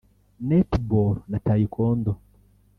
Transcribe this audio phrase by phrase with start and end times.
[0.47, 2.11] Netball na Taekwondo